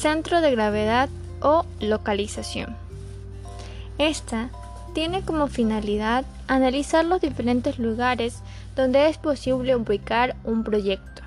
[0.00, 1.10] centro de gravedad
[1.42, 2.74] o localización.
[3.98, 4.48] Esta
[4.94, 8.38] tiene como finalidad analizar los diferentes lugares
[8.76, 11.22] donde es posible ubicar un proyecto,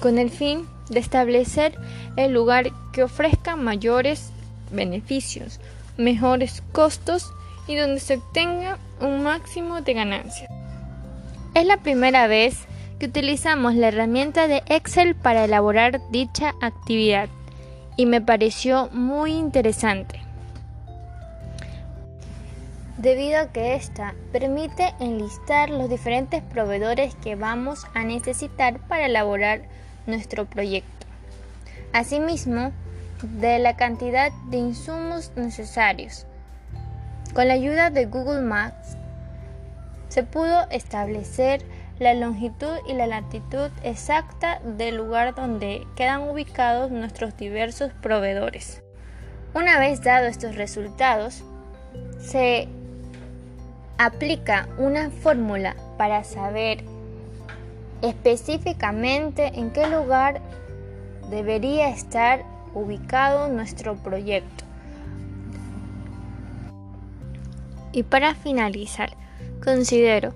[0.00, 1.74] con el fin de establecer
[2.16, 4.30] el lugar que ofrezca mayores
[4.70, 5.58] beneficios,
[5.96, 7.32] mejores costos
[7.66, 10.50] y donde se obtenga un máximo de ganancias.
[11.54, 12.66] Es la primera vez
[12.98, 17.30] que utilizamos la herramienta de Excel para elaborar dicha actividad
[17.96, 20.20] y me pareció muy interesante
[22.96, 29.62] debido a que ésta permite enlistar los diferentes proveedores que vamos a necesitar para elaborar
[30.06, 31.06] nuestro proyecto.
[31.92, 32.72] Asimismo,
[33.22, 36.26] de la cantidad de insumos necesarios.
[37.34, 38.96] Con la ayuda de Google Maps
[40.08, 41.64] se pudo establecer
[41.98, 48.82] la longitud y la latitud exacta del lugar donde quedan ubicados nuestros diversos proveedores.
[49.54, 51.42] Una vez dados estos resultados,
[52.18, 52.68] se
[53.96, 56.84] aplica una fórmula para saber
[58.02, 60.42] específicamente en qué lugar
[61.30, 64.64] debería estar ubicado nuestro proyecto.
[67.92, 69.16] Y para finalizar,
[69.64, 70.34] considero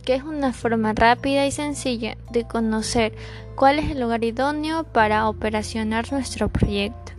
[0.00, 3.12] que es una forma rápida y sencilla de conocer
[3.54, 7.12] cuál es el lugar idóneo para operacionar nuestro proyecto.